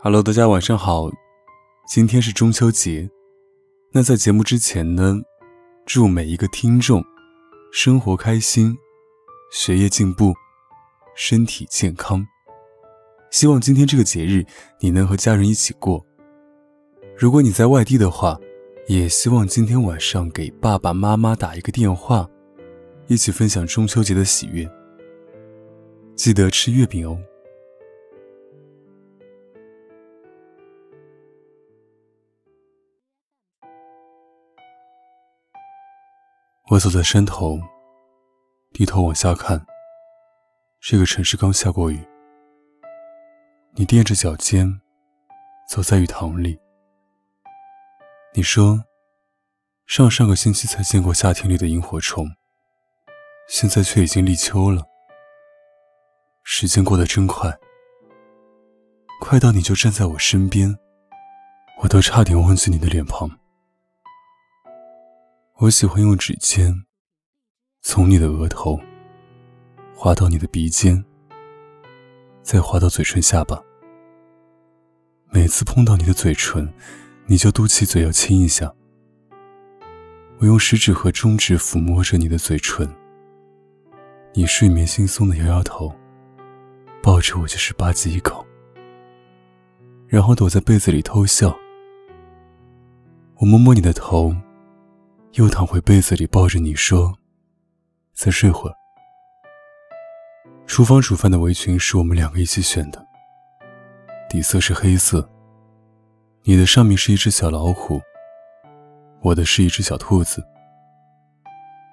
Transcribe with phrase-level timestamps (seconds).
[0.00, 1.10] Hello，大家晚上好，
[1.88, 3.10] 今天是中秋节。
[3.90, 5.16] 那在节目之前呢，
[5.84, 7.04] 祝每一个听众
[7.72, 8.78] 生活开心，
[9.50, 10.32] 学业进步，
[11.16, 12.24] 身体健康。
[13.32, 14.46] 希望今天这个节日
[14.78, 16.06] 你能和家人一起过。
[17.16, 18.38] 如果你在外地的话，
[18.86, 22.24] 也希望今天晚上给爸爸妈妈打一个电话，
[23.08, 24.64] 一起分享中秋节的喜悦。
[26.14, 27.18] 记得吃月饼哦。
[36.70, 37.58] 我走在山头，
[38.74, 39.64] 低头往下看。
[40.82, 41.98] 这个城市刚下过雨，
[43.72, 44.78] 你踮着脚尖，
[45.66, 46.60] 走在雨塘里。
[48.34, 48.84] 你说，
[49.86, 52.28] 上上个星期才见过夏天里的萤火虫，
[53.48, 54.82] 现在却已经立秋了。
[56.42, 57.50] 时间过得真快，
[59.22, 60.78] 快到你就站在我身边，
[61.80, 63.26] 我都差点忘记你的脸庞。
[65.60, 66.84] 我喜欢用指尖，
[67.82, 68.78] 从你的额头
[69.92, 71.04] 滑到你的鼻尖，
[72.42, 73.60] 再滑到嘴唇下巴。
[75.32, 76.72] 每次碰到你的嘴唇，
[77.26, 78.72] 你就嘟起嘴要亲一下。
[80.38, 82.88] 我用食指和中指抚摸着你的嘴唇，
[84.34, 85.92] 你睡眠惺忪的摇摇头，
[87.02, 88.46] 抱着我就是吧唧一口，
[90.06, 91.58] 然后躲在被子里偷笑。
[93.38, 94.32] 我摸摸你的头。
[95.32, 97.16] 又躺回被子里，抱着你说
[98.14, 98.74] ：“再睡会儿。”
[100.66, 103.06] 厨房煮饭的围裙是我们两个一起选的，
[104.28, 105.28] 底色是黑色。
[106.42, 108.00] 你的上面是一只小老虎，
[109.20, 110.42] 我的是一只小兔子。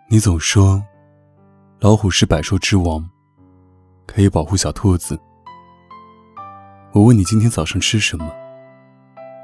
[0.07, 0.81] 你总说，
[1.79, 3.07] 老虎是百兽之王，
[4.07, 5.19] 可以保护小兔子。
[6.93, 8.31] 我问你今天早上吃什么，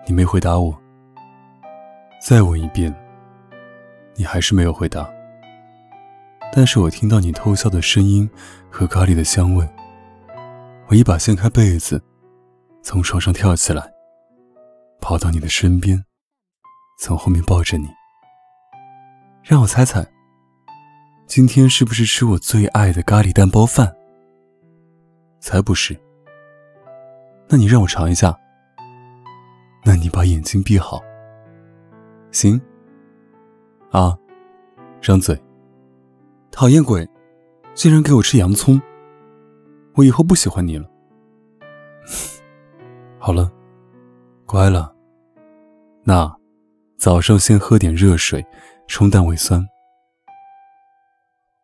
[0.07, 0.75] 你没回答我。
[2.21, 2.93] 再问一遍。
[4.15, 5.09] 你还是没有回答，
[6.53, 8.29] 但是我听到你偷笑的声音
[8.69, 9.67] 和咖喱的香味。
[10.87, 12.01] 我一把掀开被子，
[12.83, 13.91] 从床上跳起来，
[14.99, 16.03] 跑到你的身边，
[16.99, 17.87] 从后面抱着你。
[19.43, 20.05] 让我猜猜，
[21.25, 23.95] 今天是不是吃我最爱的咖喱蛋包饭？
[25.39, 25.97] 才不是。
[27.47, 28.37] 那你让我尝一下。
[29.83, 31.01] 那你把眼睛闭好。
[32.31, 32.61] 行。
[33.91, 34.17] 啊！
[35.01, 35.37] 张嘴！
[36.49, 37.07] 讨厌鬼，
[37.73, 38.81] 竟然给我吃洋葱！
[39.95, 40.89] 我以后不喜欢你了。
[43.19, 43.51] 好了，
[44.45, 44.95] 乖了。
[46.03, 46.33] 那
[46.97, 48.45] 早上先喝点热水，
[48.87, 49.67] 冲淡胃酸。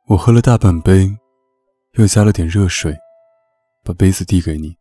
[0.08, 1.10] 我喝了大半杯，
[1.94, 2.94] 又加了点热水，
[3.86, 4.78] 把杯子递给你。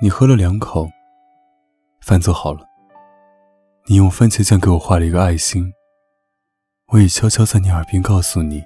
[0.00, 0.88] 你喝了两口，
[2.00, 2.60] 饭做好了。
[3.86, 5.72] 你用番茄酱给我画了一个爱心。
[6.92, 8.62] 我也悄悄在你耳边告诉你，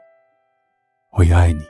[1.13, 1.63] 我也爱你。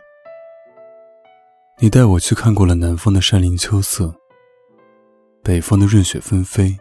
[1.79, 4.15] 你带我去看过了南方的山林秋色，
[5.43, 6.75] 北方的润雪纷飞，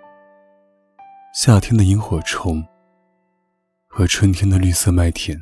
[1.33, 2.65] 夏天的萤火虫
[3.89, 5.37] 和春天的绿色麦田。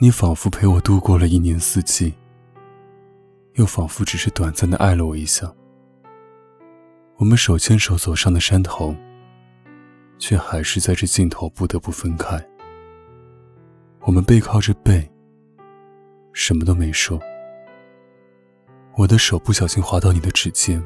[0.00, 2.12] 你仿佛陪我度过了一年四季，
[3.54, 5.54] 又仿佛只是短暂的爱了我一下。
[7.18, 8.92] 我们手牵手走上的山头，
[10.18, 12.44] 却还是在这尽头不得不分开。
[14.06, 15.10] 我们背靠着背，
[16.32, 17.20] 什么都没说。
[18.96, 20.80] 我的手不小心滑到你的指尖，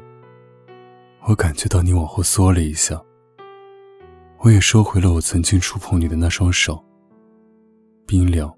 [1.29, 2.99] 我感觉到你往后缩了一下。
[4.39, 6.83] 我也收回了我曾经触碰你的那双手，
[8.07, 8.51] 冰凉。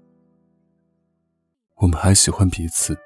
[1.75, 2.97] 我们还喜欢彼此，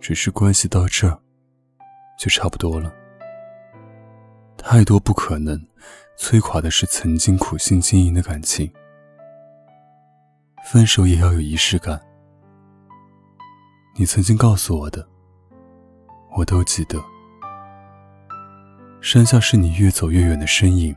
[0.00, 1.20] 只是关系到这儿，
[2.18, 2.90] 就差不多了。
[4.56, 5.62] 太多不可能，
[6.16, 8.72] 摧垮的是曾经苦心经营的感情。
[10.72, 12.00] 分手也要有仪式感。
[13.96, 15.04] 你曾经告诉我的，
[16.36, 17.02] 我都记得。
[19.00, 20.94] 山下是你越走越远的身影，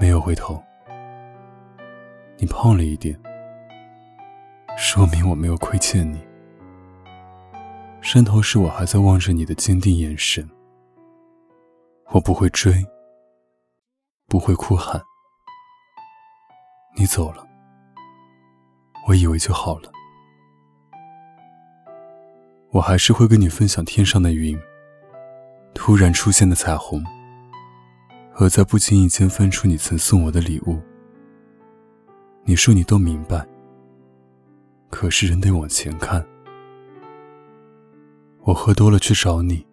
[0.00, 0.58] 没有回头。
[2.38, 3.20] 你胖了一点，
[4.78, 6.26] 说明我没有亏欠你。
[8.00, 10.48] 山头是我还在望着你的坚定眼神。
[12.12, 12.82] 我不会追，
[14.26, 14.98] 不会哭喊。
[16.96, 17.46] 你走了。
[19.08, 19.90] 我以为就好了，
[22.68, 24.60] 我还是会跟你分享天上的云，
[25.72, 27.02] 突然出现的彩虹，
[28.30, 30.78] 和在不经意间翻出你曾送我的礼物。
[32.44, 33.46] 你说你都明白，
[34.90, 36.22] 可是人得往前看。
[38.42, 39.66] 我喝多了去找你，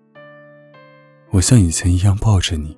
[1.32, 2.78] 我像以前一样抱着你，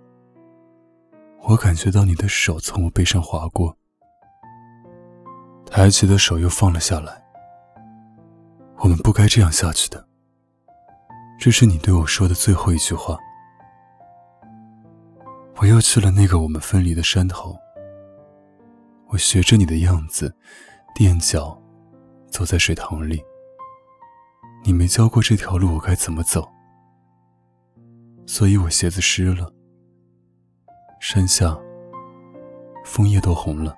[1.44, 3.77] 我感觉到你的手从我背上划过，
[5.69, 7.23] 抬起的手又放了下来。
[8.79, 10.07] 我们不该这样下去的。
[11.39, 13.17] 这是你对我说的最后一句话。
[15.57, 17.57] 我又去了那个我们分离的山头，
[19.07, 20.35] 我学着你的样子，
[20.95, 21.59] 垫脚，
[22.29, 23.23] 走在水塘里。
[24.63, 26.47] 你没教过这条路我该怎么走，
[28.25, 29.51] 所以我鞋子湿了。
[30.99, 31.57] 山下，
[32.83, 33.75] 枫叶都红了。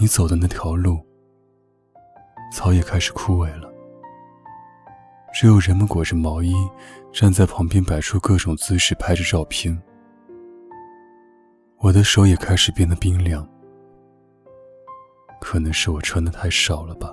[0.00, 1.04] 你走的那条路，
[2.52, 3.68] 草也开始枯萎了。
[5.34, 6.54] 只有人们裹着毛衣，
[7.12, 9.76] 站在旁边摆出各种姿势拍着照片。
[11.78, 13.44] 我的手也开始变得冰凉，
[15.40, 17.12] 可能是我穿的太少了吧。